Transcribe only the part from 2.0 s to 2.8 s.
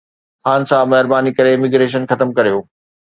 ختم ڪريو